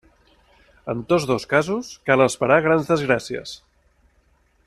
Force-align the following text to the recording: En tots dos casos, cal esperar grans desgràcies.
En 0.93 1.03
tots 1.11 1.27
dos 1.31 1.45
casos, 1.51 1.91
cal 2.09 2.25
esperar 2.27 2.59
grans 2.69 2.91
desgràcies. 2.95 3.55